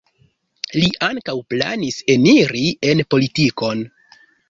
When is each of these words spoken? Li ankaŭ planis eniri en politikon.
Li 0.77 0.89
ankaŭ 1.09 1.35
planis 1.55 2.01
eniri 2.17 2.67
en 2.93 3.07
politikon. 3.15 3.89